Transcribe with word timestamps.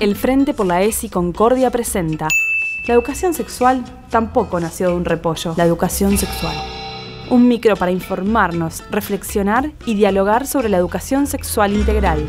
El 0.00 0.16
Frente 0.16 0.54
por 0.54 0.64
la 0.64 0.80
ESI 0.80 1.10
Concordia 1.10 1.70
presenta 1.70 2.26
La 2.86 2.94
educación 2.94 3.34
sexual 3.34 3.84
tampoco 4.08 4.58
nació 4.58 4.88
de 4.88 4.94
un 4.94 5.04
repollo. 5.04 5.52
La 5.58 5.64
educación 5.64 6.16
sexual. 6.16 6.56
Un 7.28 7.46
micro 7.46 7.76
para 7.76 7.90
informarnos, 7.90 8.82
reflexionar 8.90 9.72
y 9.84 9.92
dialogar 9.96 10.46
sobre 10.46 10.70
la 10.70 10.78
educación 10.78 11.26
sexual 11.26 11.74
integral. 11.74 12.26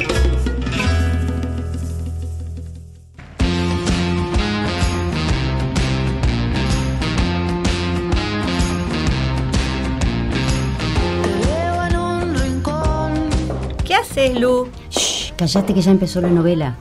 ¿Qué 13.85 13.95
haces, 13.95 14.37
Lu? 14.37 14.67
Shh, 14.89 15.31
callate 15.37 15.73
que 15.73 15.81
ya 15.81 15.91
empezó 15.91 16.19
la 16.19 16.27
novela. 16.27 16.75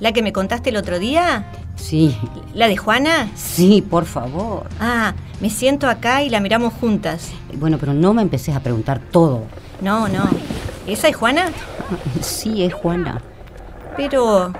¿La 0.00 0.12
que 0.12 0.22
me 0.22 0.32
contaste 0.32 0.70
el 0.70 0.76
otro 0.76 0.98
día? 0.98 1.44
Sí, 1.76 2.16
¿La 2.54 2.68
de 2.68 2.76
Juana? 2.76 3.28
sí, 3.34 3.82
por 3.82 4.06
favor. 4.06 4.66
Ah, 4.80 5.14
me 5.40 5.50
siento 5.50 5.88
acá 5.88 6.22
y 6.22 6.30
la 6.30 6.40
miramos 6.40 6.72
juntas. 6.74 7.32
Bueno, 7.54 7.76
pero 7.78 7.92
no 7.92 8.14
me 8.14 8.22
empeces 8.22 8.54
a 8.56 8.60
preguntar 8.60 8.98
todo. 9.10 9.42
No, 9.80 10.08
no. 10.08 10.24
¿Esa 10.86 11.08
es 11.08 11.16
Juana? 11.16 11.50
Sí, 12.20 12.64
es 12.64 12.72
Juana. 12.74 13.20
Pero... 13.96 14.52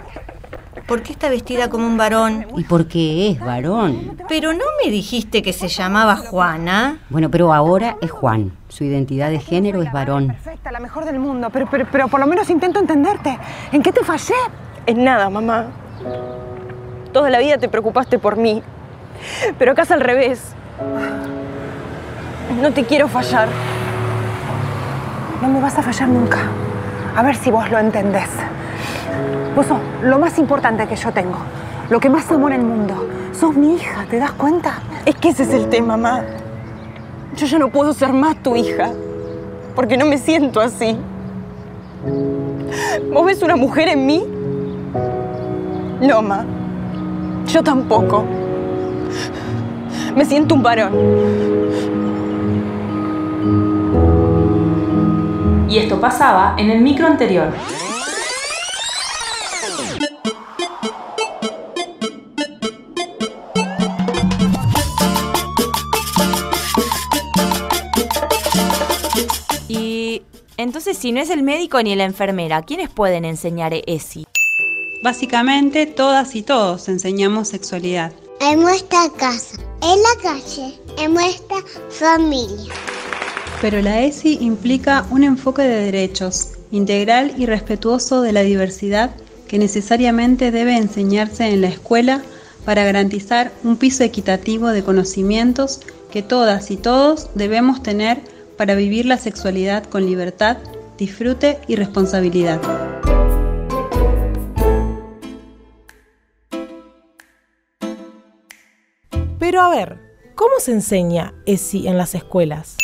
¿Por 0.86 1.02
qué 1.02 1.10
está 1.12 1.28
vestida 1.30 1.68
como 1.68 1.84
un 1.84 1.96
varón? 1.96 2.46
¿Y 2.56 2.62
por 2.62 2.86
qué 2.86 3.30
es 3.30 3.40
varón? 3.40 4.16
Pero 4.28 4.52
no 4.52 4.64
me 4.84 4.88
dijiste 4.90 5.42
que 5.42 5.52
se 5.52 5.66
llamaba 5.66 6.14
Juana. 6.16 6.98
Bueno, 7.08 7.28
pero 7.28 7.52
ahora 7.52 7.96
es 8.00 8.10
Juan. 8.12 8.52
Su 8.68 8.84
identidad 8.84 9.30
de 9.30 9.40
género 9.40 9.82
es 9.82 9.90
varón. 9.90 10.28
Perfecta, 10.28 10.70
la 10.70 10.78
mejor 10.78 11.04
del 11.04 11.18
mundo, 11.18 11.48
pero, 11.52 11.66
pero, 11.68 11.88
pero 11.90 12.06
por 12.06 12.20
lo 12.20 12.26
menos 12.28 12.48
intento 12.50 12.78
entenderte. 12.78 13.36
¿En 13.72 13.82
qué 13.82 13.90
te 13.90 14.04
fallé? 14.04 14.34
En 14.86 15.02
nada, 15.02 15.28
mamá. 15.28 15.66
Toda 17.12 17.28
la 17.28 17.40
vida 17.40 17.58
te 17.58 17.68
preocupaste 17.68 18.20
por 18.20 18.36
mí, 18.36 18.62
pero 19.58 19.72
acá 19.72 19.82
es 19.82 19.90
al 19.90 20.00
revés. 20.00 20.54
No 22.62 22.72
te 22.72 22.84
quiero 22.84 23.08
fallar. 23.08 23.48
No 25.42 25.48
me 25.48 25.60
vas 25.60 25.76
a 25.76 25.82
fallar 25.82 26.08
nunca. 26.08 26.38
A 27.16 27.22
ver 27.22 27.34
si 27.34 27.50
vos 27.50 27.68
lo 27.68 27.78
entendés. 27.80 28.28
Vos 29.56 29.66
sos 29.66 29.78
lo 30.02 30.20
más 30.20 30.38
importante 30.38 30.86
que 30.86 30.94
yo 30.94 31.10
tengo. 31.10 31.38
Lo 31.90 31.98
que 31.98 32.08
más 32.08 32.30
amo 32.30 32.46
en 32.48 32.54
el 32.54 32.62
mundo. 32.62 33.08
Sos 33.32 33.56
mi 33.56 33.74
hija, 33.74 34.04
¿te 34.08 34.20
das 34.20 34.32
cuenta? 34.32 34.82
Es 35.04 35.16
que 35.16 35.30
ese 35.30 35.42
es 35.42 35.50
el 35.52 35.68
tema, 35.68 35.96
mamá. 35.96 36.22
Yo 37.34 37.46
ya 37.46 37.58
no 37.58 37.70
puedo 37.70 37.92
ser 37.92 38.12
más 38.12 38.36
tu 38.36 38.54
hija. 38.54 38.90
Porque 39.74 39.96
no 39.96 40.06
me 40.06 40.18
siento 40.18 40.60
así. 40.60 40.96
¿Vos 43.12 43.26
ves 43.26 43.42
una 43.42 43.56
mujer 43.56 43.88
en 43.88 44.06
mí? 44.06 44.35
No, 46.00 46.20
ma. 46.20 46.44
Yo 47.46 47.62
tampoco. 47.62 48.24
Me 50.14 50.24
siento 50.24 50.54
un 50.54 50.62
varón. 50.62 50.92
Y 55.68 55.78
esto 55.78 56.00
pasaba 56.00 56.54
en 56.58 56.70
el 56.70 56.80
micro 56.80 57.06
anterior. 57.06 57.52
Y 69.68 70.22
entonces, 70.56 70.96
si 70.96 71.12
no 71.12 71.20
es 71.20 71.30
el 71.30 71.42
médico 71.42 71.82
ni 71.82 71.94
la 71.94 72.04
enfermera, 72.04 72.62
¿quiénes 72.62 72.90
pueden 72.90 73.24
enseñar 73.24 73.72
ESI? 73.86 74.26
Básicamente, 75.06 75.86
todas 75.86 76.34
y 76.34 76.42
todos 76.42 76.88
enseñamos 76.88 77.46
sexualidad. 77.46 78.10
en 78.40 78.58
nuestra 78.58 79.08
casa, 79.16 79.56
en 79.80 80.02
la 80.02 80.20
calle, 80.20 80.74
en 80.98 81.14
nuestra 81.14 81.58
familia. 81.90 82.72
Pero 83.62 83.80
la 83.82 84.02
ESI 84.02 84.38
implica 84.40 85.06
un 85.12 85.22
enfoque 85.22 85.62
de 85.62 85.84
derechos, 85.84 86.54
integral 86.72 87.32
y 87.38 87.46
respetuoso 87.46 88.20
de 88.20 88.32
la 88.32 88.40
diversidad 88.40 89.12
que 89.46 89.60
necesariamente 89.60 90.50
debe 90.50 90.76
enseñarse 90.76 91.50
en 91.50 91.60
la 91.60 91.68
escuela 91.68 92.22
para 92.64 92.82
garantizar 92.82 93.52
un 93.62 93.76
piso 93.76 94.02
equitativo 94.02 94.70
de 94.70 94.82
conocimientos 94.82 95.82
que 96.10 96.22
todas 96.22 96.72
y 96.72 96.76
todos 96.76 97.28
debemos 97.36 97.80
tener 97.80 98.22
para 98.56 98.74
vivir 98.74 99.06
la 99.06 99.18
sexualidad 99.18 99.84
con 99.84 100.04
libertad, 100.04 100.56
disfrute 100.98 101.60
y 101.68 101.76
responsabilidad. 101.76 102.60
Pero 109.56 109.68
a 109.68 109.70
ver, 109.70 109.96
¿cómo 110.34 110.52
se 110.58 110.72
enseña 110.72 111.32
ESI 111.46 111.88
en 111.88 111.96
las 111.96 112.14
escuelas? 112.14 112.76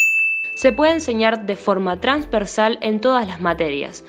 Se 0.56 0.72
puede 0.72 0.93
enseñar 0.93 1.44
de 1.44 1.55
forma 1.55 2.00
transversal 2.00 2.78
en 2.81 2.99
todas 2.99 3.28
las 3.28 3.43
materias. 3.43 4.06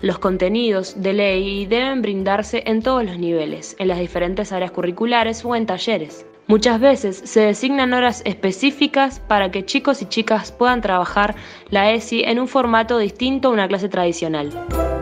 Los 0.00 0.18
contenidos 0.18 0.94
de 1.02 1.12
ley 1.12 1.66
deben 1.66 2.00
brindarse 2.00 2.62
en 2.64 2.80
todos 2.80 3.04
los 3.04 3.18
niveles, 3.18 3.76
en 3.78 3.88
las 3.88 3.98
diferentes 3.98 4.50
áreas 4.50 4.70
curriculares 4.70 5.44
o 5.44 5.54
en 5.54 5.66
talleres. 5.66 6.24
Muchas 6.46 6.80
veces 6.80 7.20
se 7.22 7.40
designan 7.40 7.92
horas 7.92 8.22
específicas 8.24 9.20
para 9.20 9.50
que 9.50 9.66
chicos 9.66 10.00
y 10.00 10.06
chicas 10.06 10.52
puedan 10.52 10.80
trabajar 10.80 11.34
la 11.68 11.92
ESI 11.92 12.22
en 12.22 12.40
un 12.40 12.48
formato 12.48 12.96
distinto 12.96 13.48
a 13.48 13.52
una 13.52 13.68
clase 13.68 13.90
tradicional. 13.90 14.95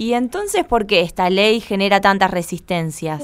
¿Y 0.00 0.12
entonces 0.12 0.64
por 0.64 0.86
qué 0.86 1.00
esta 1.00 1.28
ley 1.28 1.60
genera 1.60 2.00
tantas 2.00 2.30
resistencias? 2.30 3.20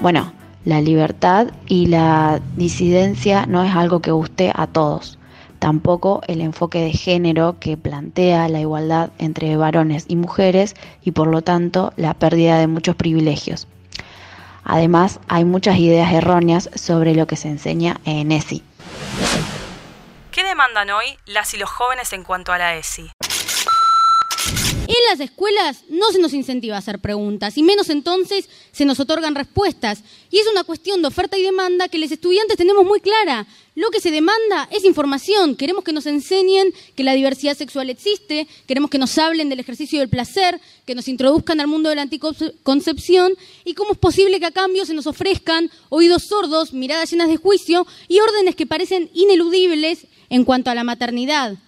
Bueno, 0.00 0.32
la 0.64 0.80
libertad 0.80 1.52
y 1.68 1.86
la 1.86 2.40
disidencia 2.56 3.46
no 3.46 3.62
es 3.62 3.72
algo 3.76 4.00
que 4.00 4.10
guste 4.10 4.50
a 4.52 4.66
todos. 4.66 5.20
Tampoco 5.60 6.22
el 6.26 6.40
enfoque 6.40 6.80
de 6.80 6.90
género 6.90 7.60
que 7.60 7.76
plantea 7.76 8.48
la 8.48 8.60
igualdad 8.60 9.10
entre 9.18 9.56
varones 9.56 10.06
y 10.08 10.16
mujeres 10.16 10.74
y 11.04 11.12
por 11.12 11.28
lo 11.28 11.42
tanto 11.42 11.92
la 11.96 12.14
pérdida 12.14 12.58
de 12.58 12.66
muchos 12.66 12.96
privilegios. 12.96 13.68
Además, 14.64 15.20
hay 15.28 15.44
muchas 15.44 15.78
ideas 15.78 16.12
erróneas 16.12 16.70
sobre 16.74 17.14
lo 17.14 17.28
que 17.28 17.36
se 17.36 17.48
enseña 17.48 18.00
en 18.04 18.32
ESI. 18.32 18.64
¿Qué 20.32 20.44
demandan 20.44 20.90
hoy 20.90 21.18
las 21.26 21.54
y 21.54 21.58
los 21.58 21.70
jóvenes 21.70 22.12
en 22.12 22.24
cuanto 22.24 22.52
a 22.52 22.58
la 22.58 22.76
ESI? 22.76 23.10
En 25.10 25.18
las 25.18 25.28
escuelas 25.28 25.82
no 25.88 26.12
se 26.12 26.20
nos 26.20 26.32
incentiva 26.34 26.76
a 26.76 26.78
hacer 26.78 27.00
preguntas 27.00 27.58
y 27.58 27.64
menos 27.64 27.90
entonces 27.90 28.48
se 28.70 28.84
nos 28.84 29.00
otorgan 29.00 29.34
respuestas. 29.34 30.04
Y 30.30 30.38
es 30.38 30.46
una 30.46 30.62
cuestión 30.62 31.02
de 31.02 31.08
oferta 31.08 31.36
y 31.36 31.42
demanda 31.42 31.88
que 31.88 31.98
los 31.98 32.12
estudiantes 32.12 32.56
tenemos 32.56 32.84
muy 32.84 33.00
clara. 33.00 33.44
Lo 33.74 33.90
que 33.90 33.98
se 33.98 34.12
demanda 34.12 34.68
es 34.70 34.84
información. 34.84 35.56
Queremos 35.56 35.82
que 35.82 35.92
nos 35.92 36.06
enseñen 36.06 36.72
que 36.94 37.02
la 37.02 37.14
diversidad 37.14 37.56
sexual 37.56 37.90
existe, 37.90 38.46
queremos 38.68 38.88
que 38.88 38.98
nos 38.98 39.18
hablen 39.18 39.48
del 39.48 39.58
ejercicio 39.58 39.98
del 39.98 40.08
placer, 40.08 40.60
que 40.86 40.94
nos 40.94 41.08
introduzcan 41.08 41.58
al 41.58 41.66
mundo 41.66 41.88
de 41.88 41.96
la 41.96 42.02
anticoncepción 42.02 43.32
y 43.64 43.74
cómo 43.74 43.94
es 43.94 43.98
posible 43.98 44.38
que 44.38 44.46
a 44.46 44.52
cambio 44.52 44.86
se 44.86 44.94
nos 44.94 45.08
ofrezcan 45.08 45.72
oídos 45.88 46.22
sordos, 46.22 46.72
miradas 46.72 47.10
llenas 47.10 47.26
de 47.26 47.36
juicio 47.36 47.84
y 48.06 48.20
órdenes 48.20 48.54
que 48.54 48.66
parecen 48.66 49.10
ineludibles 49.12 50.06
en 50.28 50.44
cuanto 50.44 50.70
a 50.70 50.76
la 50.76 50.84
maternidad 50.84 51.58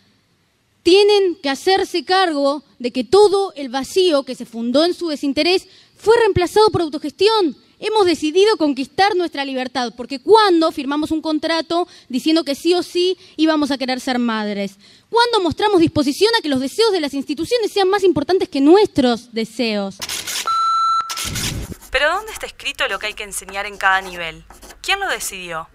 tienen 0.83 1.37
que 1.37 1.49
hacerse 1.49 2.05
cargo 2.05 2.63
de 2.79 2.91
que 2.93 3.05
todo 3.05 3.53
el 3.55 3.69
vacío 3.69 4.25
que 4.25 4.35
se 4.35 4.47
fundó 4.47 4.85
en 4.85 4.95
su 4.95 5.09
desinterés 5.09 5.69
fue 5.97 6.17
reemplazado 6.19 6.71
por 6.71 6.83
autogestión. 6.83 7.57
Hemos 7.79 8.07
decidido 8.07 8.57
conquistar 8.57 9.17
nuestra 9.17 9.45
libertad, 9.45 9.93
porque 9.97 10.21
cuando 10.21 10.71
firmamos 10.71 11.11
un 11.11 11.21
contrato 11.21 11.89
diciendo 12.09 12.45
que 12.45 12.55
sí 12.55 12.75
o 12.75 12.83
sí 12.83 13.17
íbamos 13.37 13.73
a 13.73 13.79
querer 13.79 13.99
ser 13.99 14.21
madres, 14.21 14.77
cuando 15.11 15.41
mostramos 15.41 15.81
disposición 15.81 16.33
a 16.39 16.43
que 16.43 16.49
los 16.49 16.61
deseos 16.61 16.93
de 16.93 17.01
las 17.01 17.15
instituciones 17.15 17.73
sean 17.73 17.89
más 17.89 18.05
importantes 18.05 18.49
que 18.49 18.61
nuestros 18.61 19.33
deseos. 19.33 19.97
¿Pero 21.91 22.09
dónde 22.15 22.33
está 22.33 22.47
escrito 22.47 22.87
lo 22.89 22.99
que 22.99 23.09
hay 23.09 23.15
que 23.15 23.25
enseñar 23.25 23.67
en 23.67 23.77
cada 23.77 24.01
nivel? 24.01 24.45
¿Quién 24.81 25.01
lo 25.01 25.09
decidió? 25.09 25.69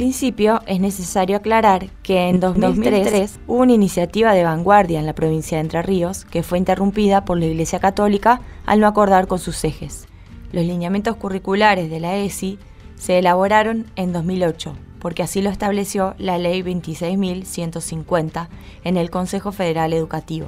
Principio, 0.00 0.62
es 0.66 0.80
necesario 0.80 1.36
aclarar 1.36 1.90
que 2.02 2.30
en 2.30 2.40
2003 2.40 3.38
hubo 3.46 3.60
una 3.60 3.74
iniciativa 3.74 4.32
de 4.32 4.44
vanguardia 4.44 4.98
en 4.98 5.04
la 5.04 5.12
provincia 5.12 5.58
de 5.58 5.64
Entre 5.64 5.82
Ríos 5.82 6.24
que 6.24 6.42
fue 6.42 6.56
interrumpida 6.56 7.26
por 7.26 7.38
la 7.38 7.44
Iglesia 7.44 7.80
Católica 7.80 8.40
al 8.64 8.80
no 8.80 8.86
acordar 8.86 9.26
con 9.26 9.38
sus 9.38 9.62
ejes. 9.62 10.08
Los 10.52 10.64
lineamientos 10.64 11.16
curriculares 11.16 11.90
de 11.90 12.00
la 12.00 12.16
ESI 12.16 12.58
se 12.96 13.18
elaboraron 13.18 13.84
en 13.94 14.14
2008, 14.14 14.74
porque 15.00 15.22
así 15.22 15.42
lo 15.42 15.50
estableció 15.50 16.14
la 16.16 16.38
Ley 16.38 16.62
26.150 16.62 18.48
en 18.84 18.96
el 18.96 19.10
Consejo 19.10 19.52
Federal 19.52 19.92
Educativo. 19.92 20.46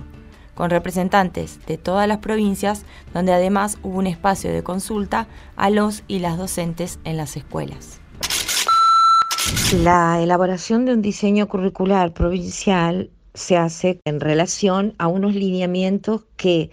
con 0.54 0.70
representantes 0.70 1.58
de 1.66 1.76
todas 1.76 2.08
las 2.08 2.18
provincias, 2.18 2.84
donde 3.12 3.32
además 3.32 3.78
hubo 3.82 3.98
un 3.98 4.06
espacio 4.06 4.50
de 4.50 4.62
consulta 4.62 5.26
a 5.56 5.70
los 5.70 6.04
y 6.08 6.20
las 6.20 6.36
docentes 6.38 7.00
en 7.04 7.16
las 7.16 7.36
escuelas. 7.38 8.01
La 9.82 10.22
elaboración 10.22 10.84
de 10.84 10.92
un 10.92 11.02
diseño 11.02 11.48
curricular 11.48 12.12
provincial 12.12 13.10
se 13.34 13.56
hace 13.56 14.00
en 14.04 14.20
relación 14.20 14.94
a 14.98 15.08
unos 15.08 15.34
lineamientos 15.34 16.24
que 16.36 16.70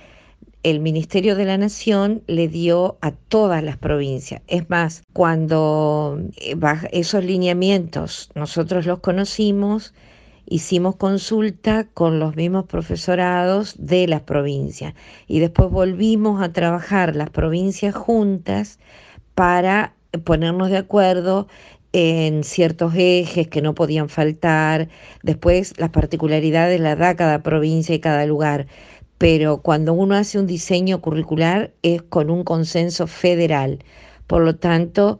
el 0.63 0.81
Ministerio 0.81 1.35
de 1.35 1.45
la 1.45 1.57
Nación 1.57 2.21
le 2.27 2.49
dio 2.49 2.97
a 3.01 3.11
todas 3.11 3.63
las 3.63 3.77
provincias. 3.77 4.41
Es 4.47 4.69
más, 4.69 5.03
cuando 5.13 6.19
eh, 6.37 6.55
esos 6.91 7.23
lineamientos 7.23 8.29
nosotros 8.35 8.85
los 8.85 8.99
conocimos, 8.99 9.93
hicimos 10.45 10.97
consulta 10.97 11.85
con 11.85 12.19
los 12.19 12.35
mismos 12.35 12.65
profesorados 12.65 13.75
de 13.77 14.07
las 14.07 14.21
provincias 14.21 14.95
y 15.27 15.39
después 15.39 15.69
volvimos 15.69 16.41
a 16.41 16.51
trabajar 16.51 17.15
las 17.15 17.29
provincias 17.29 17.95
juntas 17.95 18.79
para 19.35 19.93
ponernos 20.25 20.69
de 20.69 20.77
acuerdo 20.77 21.47
en 21.93 22.43
ciertos 22.43 22.93
ejes 22.95 23.47
que 23.47 23.61
no 23.61 23.73
podían 23.73 24.09
faltar, 24.09 24.89
después 25.23 25.73
las 25.77 25.89
particularidades 25.89 26.79
las 26.79 26.97
da 26.97 27.15
cada 27.15 27.41
provincia 27.41 27.95
y 27.95 27.99
cada 27.99 28.25
lugar, 28.25 28.67
pero 29.17 29.57
cuando 29.57 29.93
uno 29.93 30.15
hace 30.15 30.39
un 30.39 30.47
diseño 30.47 31.01
curricular 31.01 31.71
es 31.81 32.01
con 32.01 32.29
un 32.29 32.43
consenso 32.43 33.07
federal. 33.07 33.79
Por 34.27 34.43
lo 34.43 34.55
tanto, 34.55 35.19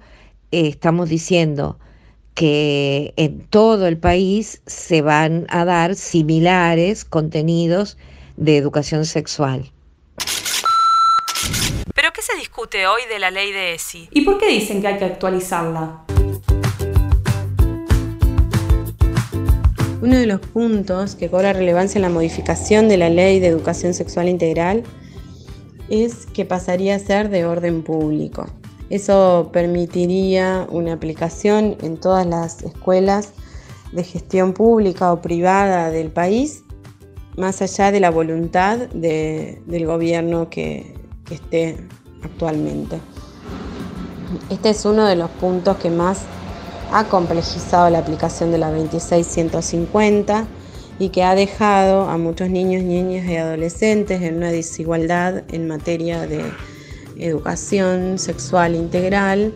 eh, 0.51 0.67
estamos 0.67 1.09
diciendo 1.09 1.79
que 2.33 3.13
en 3.17 3.41
todo 3.47 3.87
el 3.87 3.97
país 3.97 4.61
se 4.65 5.01
van 5.01 5.45
a 5.49 5.65
dar 5.65 5.95
similares 5.95 7.03
contenidos 7.03 7.97
de 8.37 8.55
educación 8.55 9.05
sexual. 9.05 9.71
¿Pero 11.93 12.13
qué 12.13 12.21
se 12.21 12.37
discute 12.37 12.87
hoy 12.87 13.01
de 13.09 13.19
la 13.19 13.31
ley 13.31 13.51
de 13.51 13.73
ESI? 13.73 14.07
¿Y 14.11 14.21
por 14.21 14.37
qué 14.37 14.47
dicen 14.47 14.79
que 14.79 14.87
hay 14.87 14.97
que 14.97 15.05
actualizarla? 15.05 16.05
Uno 20.01 20.15
de 20.15 20.27
los 20.27 20.39
puntos 20.39 21.15
que 21.15 21.29
cobra 21.29 21.51
relevancia 21.51 21.97
en 21.97 22.03
la 22.03 22.09
modificación 22.09 22.87
de 22.87 22.95
la 22.95 23.09
ley 23.09 23.41
de 23.41 23.47
educación 23.47 23.93
sexual 23.93 24.29
integral 24.29 24.83
es 25.89 26.25
que 26.25 26.45
pasaría 26.45 26.95
a 26.95 26.99
ser 26.99 27.29
de 27.29 27.43
orden 27.43 27.83
público. 27.83 28.45
Eso 28.89 29.49
permitiría 29.51 30.65
una 30.71 30.93
aplicación 30.93 31.75
en 31.81 31.97
todas 31.97 32.25
las 32.25 32.63
escuelas 32.63 33.33
de 33.91 34.03
gestión 34.05 34.53
pública 34.53 35.11
o 35.11 35.21
privada 35.21 35.91
del 35.91 36.11
país, 36.11 36.63
más 37.35 37.61
allá 37.61 37.91
de 37.91 37.99
la 37.99 38.09
voluntad 38.09 38.77
del 38.77 39.85
gobierno 39.85 40.49
que, 40.49 40.95
esté 41.29 41.77
actualmente. 42.23 42.99
Este 44.49 44.69
es 44.71 44.83
uno 44.85 45.05
de 45.05 45.15
los 45.15 45.29
puntos 45.29 45.77
que 45.77 45.91
más 45.91 46.21
ha 46.91 47.05
complejizado 47.05 47.89
la 47.89 47.99
aplicación 47.99 48.51
de 48.51 48.57
la 48.57 48.71
26150 48.71 50.47
y 50.99 51.09
que 51.09 51.23
ha 51.23 51.35
dejado 51.35 52.09
a 52.09 52.17
muchos 52.17 52.49
niños, 52.49 52.83
niñas 52.83 53.25
y 53.27 53.37
adolescentes 53.37 54.21
en 54.21 54.37
una 54.37 54.51
desigualdad 54.51 55.43
en 55.49 55.67
materia 55.67 56.27
de 56.27 56.43
educación 57.17 58.19
sexual 58.19 58.75
integral. 58.75 59.53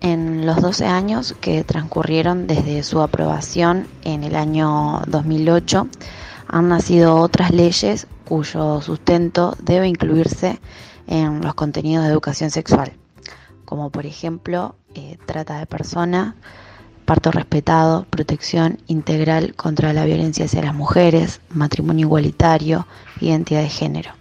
En 0.00 0.46
los 0.46 0.60
12 0.60 0.86
años 0.86 1.34
que 1.40 1.64
transcurrieron 1.64 2.46
desde 2.46 2.82
su 2.82 3.00
aprobación 3.00 3.88
en 4.04 4.24
el 4.24 4.36
año 4.36 5.02
2008, 5.06 5.88
han 6.48 6.68
nacido 6.68 7.16
otras 7.16 7.50
leyes 7.50 8.06
cuyo 8.24 8.80
sustento 8.82 9.56
debe 9.62 9.88
incluirse 9.88 10.60
en 11.06 11.40
los 11.40 11.54
contenidos 11.54 12.04
de 12.04 12.10
educación 12.10 12.50
sexual, 12.50 12.92
como 13.66 13.90
por 13.90 14.06
ejemplo 14.06 14.76
eh, 14.94 15.18
trata 15.26 15.58
de 15.58 15.66
persona, 15.66 16.36
parto 17.04 17.30
respetado, 17.30 18.06
protección 18.08 18.78
integral 18.86 19.54
contra 19.54 19.92
la 19.92 20.06
violencia 20.06 20.46
hacia 20.46 20.62
las 20.62 20.74
mujeres, 20.74 21.42
matrimonio 21.50 22.06
igualitario, 22.06 22.86
identidad 23.20 23.60
de 23.60 23.68
género. 23.68 24.12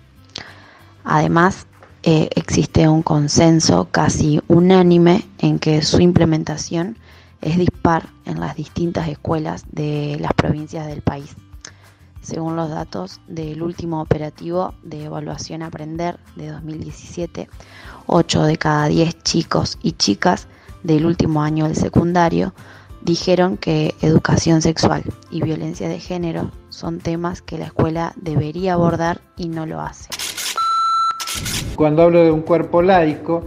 Además, 1.05 1.67
eh, 2.03 2.29
existe 2.35 2.89
un 2.89 3.01
consenso 3.01 3.87
casi 3.89 4.41
unánime 4.47 5.25
en 5.39 5.59
que 5.59 5.81
su 5.81 6.01
implementación 6.01 6.97
es 7.41 7.57
dispar 7.57 8.09
en 8.25 8.39
las 8.39 8.55
distintas 8.55 9.07
escuelas 9.07 9.65
de 9.71 10.17
las 10.19 10.33
provincias 10.33 10.87
del 10.87 11.01
país. 11.01 11.35
Según 12.25 12.55
los 12.55 12.71
datos 12.71 13.21
del 13.27 13.61
último 13.61 14.01
operativo 14.01 14.73
de 14.81 15.03
evaluación 15.03 15.61
Aprender 15.61 16.17
de 16.35 16.47
2017, 16.49 17.47
8 18.07 18.43
de 18.45 18.57
cada 18.57 18.87
10 18.87 19.21
chicos 19.21 19.77
y 19.83 19.91
chicas 19.91 20.47
del 20.81 21.05
último 21.05 21.43
año 21.43 21.65
del 21.65 21.75
secundario 21.75 22.55
dijeron 23.03 23.57
que 23.57 23.93
educación 24.01 24.63
sexual 24.63 25.03
y 25.29 25.43
violencia 25.43 25.87
de 25.87 25.99
género 25.99 26.49
son 26.69 26.97
temas 26.97 27.43
que 27.43 27.59
la 27.59 27.65
escuela 27.65 28.13
debería 28.15 28.73
abordar 28.73 29.21
y 29.37 29.47
no 29.47 29.67
lo 29.67 29.79
hace. 29.79 30.09
Cuando 31.75 32.01
hablo 32.01 32.23
de 32.23 32.31
un 32.31 32.41
cuerpo 32.41 32.81
laico, 32.81 33.43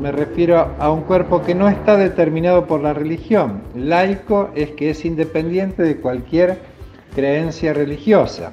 me 0.00 0.12
refiero 0.12 0.76
a 0.78 0.92
un 0.92 1.02
cuerpo 1.02 1.42
que 1.42 1.56
no 1.56 1.68
está 1.68 1.96
determinado 1.96 2.68
por 2.68 2.80
la 2.82 2.92
religión. 2.92 3.64
Laico 3.74 4.50
es 4.54 4.70
que 4.70 4.90
es 4.90 5.04
independiente 5.04 5.82
de 5.82 6.00
cualquier 6.00 6.75
creencia 7.16 7.72
religiosa. 7.72 8.52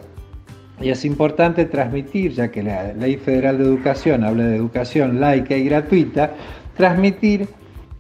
Y 0.80 0.89
es 0.89 1.04
importante 1.04 1.65
transmitir, 1.65 2.31
ya 2.31 2.50
que 2.50 2.63
la 2.63 2.94
Ley 2.94 3.18
Federal 3.18 3.57
de 3.57 3.65
Educación 3.65 4.24
habla 4.24 4.45
de 4.45 4.56
educación 4.56 5.19
laica 5.19 5.57
y 5.57 5.65
gratuita, 5.65 6.31
transmitir 6.77 7.50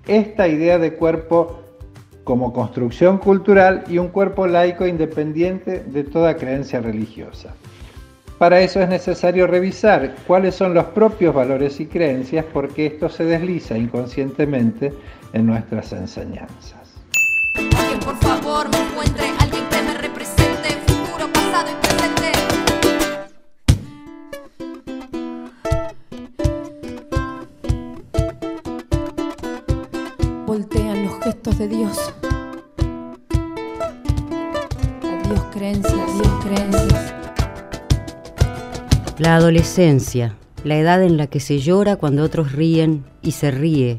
esta 0.07 0.47
idea 0.47 0.79
de 0.79 0.93
cuerpo 0.93 1.59
como 2.23 2.53
construcción 2.53 3.17
cultural 3.17 3.83
y 3.89 3.97
un 3.97 4.07
cuerpo 4.07 4.47
laico 4.47 4.87
independiente 4.87 5.83
de 5.85 6.05
toda 6.05 6.37
creencia 6.37 6.79
religiosa. 6.79 7.53
Para 8.37 8.61
eso 8.61 8.81
es 8.81 8.87
necesario 8.87 9.47
revisar 9.47 10.15
cuáles 10.25 10.55
son 10.55 10.73
los 10.73 10.85
propios 10.85 11.35
valores 11.35 11.81
y 11.81 11.87
creencias 11.87 12.45
porque 12.53 12.85
esto 12.85 13.09
se 13.09 13.25
desliza 13.25 13.77
inconscientemente 13.77 14.93
en 15.33 15.45
nuestras 15.45 15.91
enseñanzas. 15.91 16.82
Adiós 35.33 35.47
creencias, 35.51 35.95
adiós 35.95 36.45
creencias. 36.45 37.13
La 39.17 39.35
adolescencia, 39.35 40.35
la 40.63 40.77
edad 40.77 41.01
en 41.01 41.17
la 41.17 41.25
que 41.25 41.39
se 41.39 41.57
llora 41.57 41.95
cuando 41.95 42.23
otros 42.23 42.51
ríen 42.51 43.03
y 43.23 43.31
se 43.31 43.49
ríe 43.49 43.97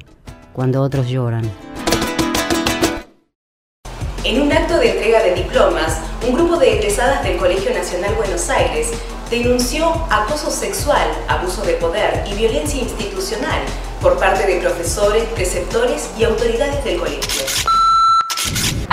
cuando 0.53 0.81
otros 0.81 1.09
lloran. 1.09 1.51
En 4.23 4.43
un 4.43 4.53
acto 4.53 4.79
de 4.79 4.93
entrega 4.93 5.25
de 5.25 5.35
diplomas, 5.35 5.99
un 6.25 6.35
grupo 6.35 6.57
de 6.57 6.79
egresadas 6.79 7.25
del 7.25 7.37
Colegio 7.37 7.75
Nacional 7.75 8.15
Buenos 8.15 8.49
Aires 8.49 8.93
denunció 9.29 9.89
acoso 10.11 10.53
sexual, 10.53 11.09
abuso 11.27 11.63
de 11.63 11.73
poder 11.75 12.25
y 12.31 12.35
violencia 12.35 12.81
institucional 12.81 13.61
por 14.01 14.21
parte 14.21 14.47
de 14.47 14.61
profesores, 14.61 15.25
preceptores 15.35 16.11
y 16.17 16.23
autoridades 16.23 16.85
del 16.85 17.01
colegio. 17.01 17.74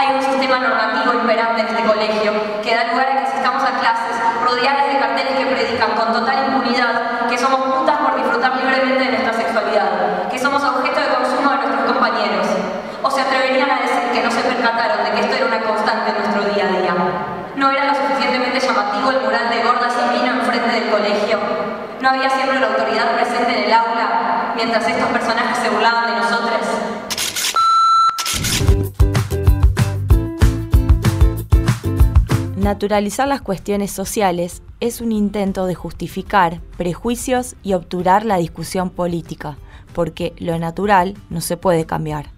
Hay 0.01 0.15
un 0.17 0.23
sistema 0.23 0.57
normativo 0.57 1.13
imperante 1.13 1.61
en 1.61 1.67
este 1.67 1.83
colegio 1.85 2.33
que 2.65 2.73
da 2.73 2.89
lugar 2.89 3.05
a 3.05 3.21
que 3.21 3.23
asistamos 3.29 3.61
a 3.61 3.69
clases 3.77 4.17
rodeadas 4.41 4.89
de 4.89 4.97
carteles 4.97 5.37
que 5.37 5.45
predican 5.45 5.91
con 5.93 6.11
total 6.11 6.49
impunidad 6.49 7.29
que 7.29 7.37
somos 7.37 7.61
putas 7.69 7.97
por 8.01 8.17
disfrutar 8.17 8.57
libremente 8.57 8.97
de 8.97 9.11
nuestra 9.11 9.31
sexualidad, 9.31 10.25
que 10.31 10.39
somos 10.39 10.57
objeto 10.63 10.99
de 11.05 11.05
consumo 11.05 11.51
de 11.53 11.57
nuestros 11.69 11.85
compañeros. 11.85 12.47
O 13.03 13.11
se 13.11 13.21
atreverían 13.21 13.69
a 13.69 13.77
decir 13.85 14.09
que 14.09 14.23
no 14.25 14.31
se 14.31 14.41
percataron 14.41 15.05
de 15.05 15.11
que 15.13 15.21
esto 15.21 15.35
era 15.37 15.45
una 15.45 15.61
constante 15.61 16.09
en 16.09 16.17
nuestro 16.17 16.41
día 16.49 16.65
a 16.65 16.81
día. 16.81 16.93
No 17.55 17.69
era 17.69 17.85
lo 17.85 17.93
suficientemente 17.93 18.57
llamativo 18.57 19.11
el 19.11 19.21
mural 19.21 19.53
de 19.53 19.61
gordas 19.61 19.93
y 20.01 20.17
vino 20.17 20.33
enfrente 20.33 20.81
del 20.81 20.89
colegio. 20.89 21.37
No 22.01 22.09
había 22.09 22.29
siempre 22.31 22.59
la 22.59 22.73
autoridad 22.73 23.05
presente 23.21 23.53
en 23.53 23.69
el 23.69 23.73
aula 23.73 24.57
mientras 24.57 24.81
estos 24.81 25.09
personajes 25.13 25.61
se 25.61 25.69
burlaban 25.69 26.09
de 26.09 26.15
nosotros. 26.25 26.90
Naturalizar 32.61 33.27
las 33.27 33.41
cuestiones 33.41 33.89
sociales 33.89 34.61
es 34.81 35.01
un 35.01 35.11
intento 35.11 35.65
de 35.65 35.73
justificar 35.73 36.61
prejuicios 36.77 37.55
y 37.63 37.73
obturar 37.73 38.23
la 38.23 38.37
discusión 38.37 38.91
política, 38.91 39.57
porque 39.95 40.33
lo 40.37 40.59
natural 40.59 41.15
no 41.31 41.41
se 41.41 41.57
puede 41.57 41.87
cambiar. 41.87 42.29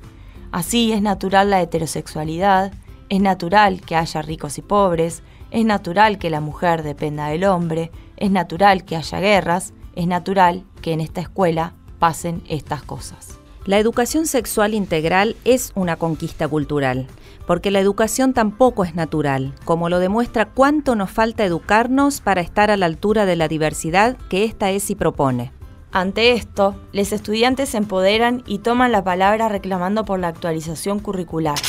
Así 0.54 0.94
es 0.94 1.02
natural 1.02 1.50
la 1.50 1.62
heterosexualidad, 1.62 2.72
es 3.10 3.20
natural 3.20 3.82
que 3.82 3.98
haya 3.98 4.22
ricos 4.22 4.58
y 4.58 4.62
pobres, 4.62 5.24
Es 5.52 5.66
natural 5.66 6.18
que 6.18 6.30
la 6.30 6.40
mujer 6.40 6.84
dependa 6.84 7.28
del 7.28 7.44
hombre, 7.44 7.92
es 8.16 8.32
natural 8.32 8.86
que 8.86 8.96
haya 8.96 9.20
guerras, 9.20 9.74
es 9.94 10.08
natural 10.08 10.64
que 10.82 10.94
en 10.94 11.02
esta 11.02 11.20
escuela 11.20 11.74
pasen 12.00 12.42
estas 12.48 12.82
cosas. 12.82 13.38
La 13.66 13.78
educación 13.78 14.26
sexual 14.26 14.74
integral 14.74 15.36
es 15.44 15.74
una 15.76 15.98
conquista 15.98 16.48
cultural, 16.48 17.08
porque 17.46 17.72
la 17.72 17.80
educación 17.80 18.34
tampoco 18.34 18.84
es 18.84 18.96
natural, 18.96 19.54
como 19.66 19.90
lo 19.90 20.00
demuestra 20.00 20.46
cuánto 20.46 20.96
nos 20.96 21.12
falta 21.12 21.44
educarnos 21.44 22.22
para 22.22 22.42
estar 22.42 22.72
a 22.72 22.78
la 22.78 22.86
altura 22.86 23.26
de 23.26 23.36
la 23.36 23.48
diversidad 23.48 24.18
que 24.30 24.46
esta 24.46 24.72
ESI 24.72 24.96
propone. 24.96 25.52
Ante 25.92 26.32
esto, 26.32 26.76
los 26.92 27.12
estudiantes 27.12 27.70
se 27.70 27.78
empoderan 27.78 28.42
y 28.48 28.60
toman 28.60 28.92
la 28.92 29.04
palabra 29.04 29.48
reclamando 29.48 30.06
por 30.06 30.20
la 30.20 30.30
actualización 30.30 31.00
curricular. 31.00 31.60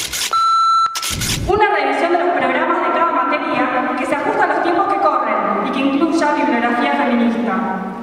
Una 1.47 1.76
revisión 1.76 2.12
de 2.12 2.19
los 2.19 2.28
programas 2.28 2.81
de 2.87 2.93
cada 2.99 3.12
materia 3.12 3.95
que 3.99 4.07
se 4.07 4.14
ajusta 4.14 4.45
a 4.45 4.47
los 4.47 4.62
tiempos 4.62 4.87
que 4.95 5.00
corren 5.00 5.69
y 5.69 5.71
que 5.73 5.81
incluya 5.81 6.35
bibliografía 6.35 6.93
feminista. 6.95 7.95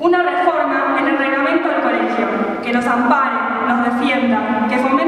Una 0.00 0.22
reforma 0.22 0.96
en 0.98 1.08
el 1.08 1.18
reglamento 1.18 1.68
del 1.68 1.82
colegio 1.82 2.26
que 2.62 2.72
nos 2.72 2.86
ampare, 2.86 3.68
nos 3.68 3.84
defienda, 3.84 4.66
que 4.70 4.78
fomente 4.78 5.05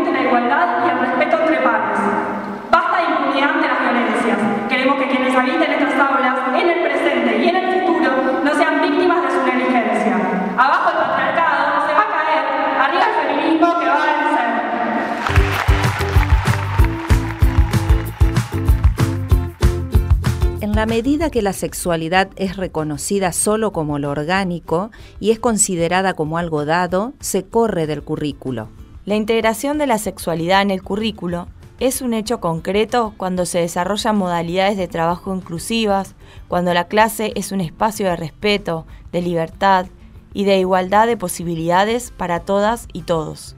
La 20.79 20.87
medida 20.87 21.29
que 21.29 21.43
la 21.43 21.55
sexualidad 21.55 22.31
es 22.37 22.57
reconocida 22.57 23.33
solo 23.33 23.73
como 23.73 23.99
lo 23.99 24.11
orgánico 24.11 24.93
y 25.19 25.33
es 25.33 25.41
considerada 25.41 26.15
como 26.15 26.39
algo 26.39 26.65
dado, 26.65 27.15
se 27.19 27.45
corre 27.45 27.89
del 27.89 28.05
currículo. 28.05 28.69
La 29.05 29.17
integración 29.17 29.79
de 29.79 29.89
la 29.89 29.99
sexualidad 29.99 30.63
en 30.63 30.71
el 30.71 30.85
currículo 30.85 31.49
es 31.81 32.01
un 32.01 32.15
hecho 32.15 32.39
concreto 32.39 33.13
cuando 33.17 33.45
se 33.45 33.59
desarrollan 33.59 34.17
modalidades 34.17 34.77
de 34.77 34.87
trabajo 34.87 35.35
inclusivas, 35.35 36.15
cuando 36.47 36.73
la 36.73 36.87
clase 36.87 37.33
es 37.35 37.51
un 37.51 37.61
espacio 37.61 38.07
de 38.07 38.15
respeto, 38.15 38.87
de 39.11 39.21
libertad 39.21 39.87
y 40.33 40.45
de 40.45 40.61
igualdad 40.61 41.09
de 41.09 41.17
posibilidades 41.17 42.13
para 42.13 42.39
todas 42.39 42.87
y 42.93 43.03
todos, 43.03 43.57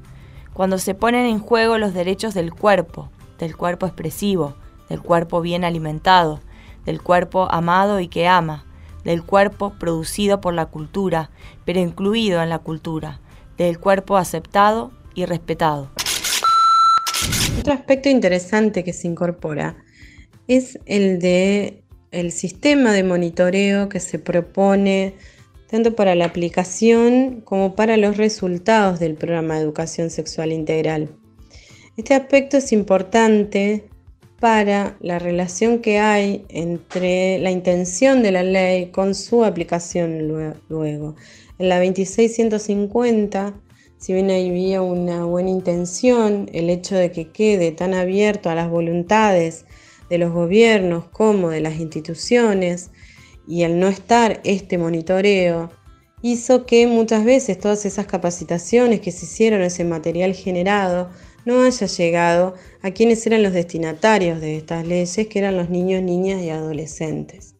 cuando 0.55 0.79
se 0.79 0.95
ponen 0.95 1.27
en 1.27 1.41
juego 1.41 1.77
los 1.77 1.93
derechos 1.93 2.33
del 2.33 2.55
cuerpo, 2.55 3.11
del 3.39 3.59
cuerpo 3.59 3.85
expresivo, 3.85 4.55
del 4.89 5.03
cuerpo 5.03 5.43
bien 5.43 5.65
alimentado, 5.65 6.41
del 6.91 7.01
cuerpo 7.01 7.47
amado 7.53 8.01
y 8.01 8.09
que 8.09 8.27
ama, 8.27 8.67
del 9.05 9.23
cuerpo 9.23 9.75
producido 9.79 10.41
por 10.41 10.55
la 10.55 10.67
cultura, 10.67 11.31
pero 11.65 11.79
incluido 11.79 12.43
en 12.43 12.49
la 12.49 12.59
cultura, 12.59 13.21
del 13.57 13.79
cuerpo 13.79 14.17
aceptado 14.17 14.91
y 15.15 15.25
respetado. 15.25 15.89
Otro 17.61 17.73
aspecto 17.73 18.09
interesante 18.09 18.83
que 18.83 18.93
se 18.93 19.07
incorpora 19.07 19.77
es 20.49 20.81
el 20.87 21.21
de 21.21 21.85
el 22.11 22.33
sistema 22.33 22.93
de 22.93 23.05
monitoreo 23.05 23.89
que 23.89 24.01
se 24.01 24.19
propone 24.19 25.15
tanto 25.71 25.95
para 25.95 26.17
la 26.17 26.25
aplicación 26.25 27.41
como 27.43 27.77
para 27.77 27.97
los 27.97 28.17
resultados 28.17 28.99
del 28.99 29.15
programa 29.15 29.55
de 29.55 29.61
educación 29.61 30.11
sexual 30.11 30.51
integral. 30.51 31.09
Este 31.97 32.15
aspecto 32.15 32.57
es 32.57 32.73
importante 32.73 33.89
para 34.41 34.97
la 35.01 35.19
relación 35.19 35.81
que 35.81 35.99
hay 35.99 36.45
entre 36.49 37.39
la 37.39 37.51
intención 37.51 38.23
de 38.23 38.33
la 38.33 38.43
ley 38.43 38.87
con 38.87 39.15
su 39.15 39.45
aplicación 39.45 40.27
luego. 40.69 41.15
En 41.59 41.69
la 41.69 41.79
2650, 41.79 43.55
si 43.99 44.15
bien 44.15 44.31
había 44.31 44.81
una 44.81 45.27
buena 45.27 45.51
intención, 45.51 46.49
el 46.55 46.71
hecho 46.71 46.97
de 46.97 47.13
que 47.13 47.29
quede 47.29 47.71
tan 47.71 47.93
abierto 47.93 48.49
a 48.49 48.55
las 48.55 48.71
voluntades 48.71 49.67
de 50.09 50.17
los 50.17 50.33
gobiernos 50.33 51.05
como 51.09 51.51
de 51.51 51.61
las 51.61 51.79
instituciones 51.79 52.91
y 53.47 53.65
el 53.65 53.79
no 53.79 53.89
estar 53.89 54.41
este 54.45 54.79
monitoreo, 54.79 55.71
hizo 56.23 56.65
que 56.65 56.87
muchas 56.87 57.27
veces 57.27 57.59
todas 57.59 57.85
esas 57.85 58.07
capacitaciones 58.07 59.01
que 59.01 59.13
se 59.13 59.27
hicieron, 59.27 59.61
ese 59.61 59.85
material 59.85 60.35
generado, 60.35 61.11
no 61.45 61.63
haya 61.63 61.87
llegado 61.87 62.55
a 62.83 62.91
quienes 62.91 63.27
eran 63.27 63.43
los 63.43 63.53
destinatarios 63.53 64.41
de 64.41 64.57
estas 64.57 64.87
leyes, 64.87 65.27
que 65.29 65.39
eran 65.39 65.57
los 65.57 65.71
niños, 65.71 66.03
niñas 66.03 66.43
y 66.43 66.51
adolescentes. 66.51 67.55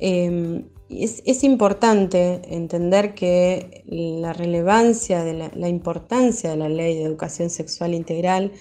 Eh, 0.00 0.64
es, 0.88 1.22
es, 1.26 1.44
importante 1.44 2.40
entender 2.48 3.14
que 3.14 3.84
la 3.86 4.32
relevancia, 4.32 5.22
de 5.22 5.34
la, 5.34 5.50
la 5.54 5.68
importancia 5.68 6.50
de 6.50 6.56
la 6.56 6.68
ley 6.68 6.96
de 6.96 7.04
educación 7.04 7.50
sexual 7.50 7.92
integral 7.94 8.52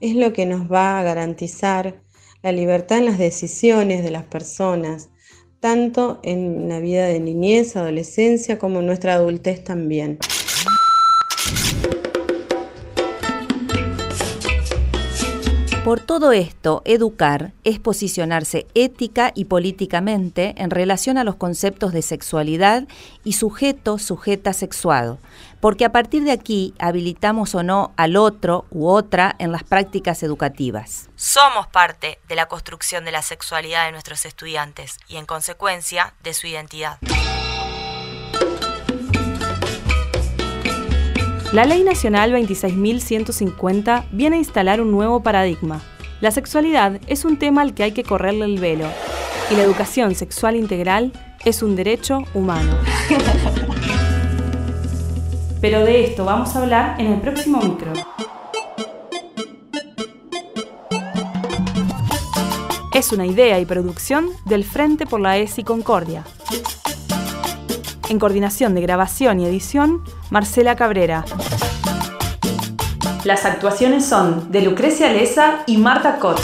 es 0.00 0.16
lo 0.16 0.32
que 0.32 0.46
nos 0.46 0.70
va 0.70 0.98
a 0.98 1.02
garantizar 1.02 2.02
la 2.42 2.52
libertad 2.52 2.98
en 2.98 3.06
las 3.06 3.18
decisiones 3.18 4.02
de 4.02 4.10
las 4.10 4.24
personas, 4.24 5.10
tanto 5.60 6.20
en 6.22 6.68
la 6.68 6.80
vida 6.80 7.06
de 7.06 7.20
niñez, 7.20 7.76
adolescencia, 7.76 8.58
como 8.58 8.80
en 8.80 8.86
nuestra 8.86 9.14
adultez 9.14 9.64
también. 9.64 10.18
Por 15.86 16.00
todo 16.00 16.32
esto, 16.32 16.82
educar 16.84 17.52
es 17.62 17.78
posicionarse 17.78 18.66
ética 18.74 19.30
y 19.36 19.44
políticamente 19.44 20.52
en 20.58 20.70
relación 20.70 21.16
a 21.16 21.22
los 21.22 21.36
conceptos 21.36 21.92
de 21.92 22.02
sexualidad 22.02 22.88
y 23.22 23.34
sujeto, 23.34 24.00
sujeta 24.00 24.52
sexuado, 24.52 25.20
porque 25.60 25.84
a 25.84 25.92
partir 25.92 26.24
de 26.24 26.32
aquí 26.32 26.74
habilitamos 26.80 27.54
o 27.54 27.62
no 27.62 27.92
al 27.96 28.16
otro 28.16 28.64
u 28.72 28.88
otra 28.88 29.36
en 29.38 29.52
las 29.52 29.62
prácticas 29.62 30.24
educativas. 30.24 31.08
Somos 31.14 31.68
parte 31.68 32.18
de 32.26 32.34
la 32.34 32.46
construcción 32.46 33.04
de 33.04 33.12
la 33.12 33.22
sexualidad 33.22 33.86
de 33.86 33.92
nuestros 33.92 34.26
estudiantes 34.26 34.98
y 35.06 35.18
en 35.18 35.24
consecuencia 35.24 36.14
de 36.24 36.34
su 36.34 36.48
identidad. 36.48 36.98
La 41.52 41.64
Ley 41.64 41.84
Nacional 41.84 42.32
26.150 42.32 44.06
viene 44.10 44.36
a 44.36 44.38
instalar 44.40 44.80
un 44.80 44.90
nuevo 44.90 45.22
paradigma. 45.22 45.80
La 46.20 46.32
sexualidad 46.32 47.00
es 47.06 47.24
un 47.24 47.38
tema 47.38 47.62
al 47.62 47.72
que 47.72 47.84
hay 47.84 47.92
que 47.92 48.02
correrle 48.02 48.46
el 48.46 48.58
velo 48.58 48.88
y 49.50 49.54
la 49.54 49.62
educación 49.62 50.16
sexual 50.16 50.56
integral 50.56 51.12
es 51.44 51.62
un 51.62 51.76
derecho 51.76 52.24
humano. 52.34 52.76
Pero 55.60 55.84
de 55.84 56.04
esto 56.04 56.24
vamos 56.24 56.56
a 56.56 56.62
hablar 56.62 57.00
en 57.00 57.12
el 57.12 57.20
próximo 57.20 57.60
micro. 57.60 57.92
Es 62.92 63.12
una 63.12 63.26
idea 63.26 63.60
y 63.60 63.66
producción 63.66 64.30
del 64.46 64.64
Frente 64.64 65.06
por 65.06 65.20
la 65.20 65.38
ESI 65.38 65.62
Concordia. 65.62 66.24
En 68.08 68.20
coordinación 68.20 68.74
de 68.74 68.80
grabación 68.80 69.40
y 69.40 69.46
edición, 69.46 70.04
Marcela 70.30 70.76
Cabrera. 70.76 71.24
Las 73.24 73.44
actuaciones 73.44 74.04
son 74.06 74.52
de 74.52 74.62
Lucrecia 74.62 75.12
Leza 75.12 75.64
y 75.66 75.76
Marta 75.78 76.18
Cot. 76.20 76.40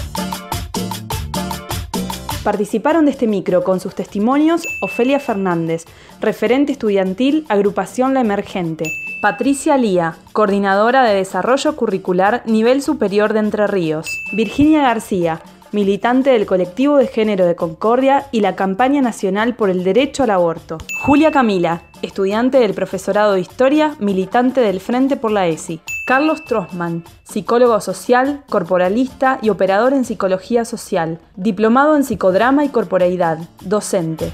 Participaron 2.42 3.04
de 3.04 3.12
este 3.12 3.28
micro 3.28 3.62
con 3.62 3.78
sus 3.78 3.94
testimonios 3.94 4.62
Ofelia 4.82 5.20
Fernández, 5.20 5.84
referente 6.20 6.72
estudiantil 6.72 7.46
Agrupación 7.48 8.14
La 8.14 8.20
Emergente, 8.20 8.90
Patricia 9.22 9.76
Lía, 9.76 10.16
coordinadora 10.32 11.04
de 11.04 11.14
Desarrollo 11.14 11.76
Curricular 11.76 12.42
Nivel 12.44 12.82
Superior 12.82 13.32
de 13.32 13.38
Entre 13.38 13.68
Ríos, 13.68 14.08
Virginia 14.34 14.82
García, 14.82 15.40
militante 15.72 16.30
del 16.30 16.46
colectivo 16.46 16.98
de 16.98 17.06
género 17.06 17.46
de 17.46 17.56
Concordia 17.56 18.26
y 18.30 18.40
la 18.40 18.54
campaña 18.54 19.00
nacional 19.00 19.56
por 19.56 19.70
el 19.70 19.84
derecho 19.84 20.22
al 20.22 20.30
aborto. 20.30 20.78
Julia 21.04 21.30
Camila, 21.30 21.82
estudiante 22.02 22.58
del 22.58 22.74
profesorado 22.74 23.32
de 23.32 23.40
Historia, 23.40 23.96
militante 23.98 24.60
del 24.60 24.80
Frente 24.80 25.16
por 25.16 25.32
la 25.32 25.46
ESI. 25.48 25.80
Carlos 26.06 26.44
Trossman, 26.44 27.04
psicólogo 27.22 27.80
social, 27.80 28.44
corporalista 28.48 29.38
y 29.40 29.50
operador 29.50 29.92
en 29.92 30.04
psicología 30.04 30.64
social, 30.64 31.20
diplomado 31.36 31.96
en 31.96 32.04
psicodrama 32.04 32.64
y 32.64 32.68
corporeidad, 32.68 33.38
docente. 33.60 34.32